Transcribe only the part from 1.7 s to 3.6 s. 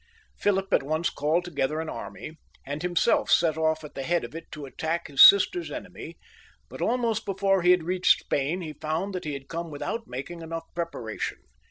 an army, and himself set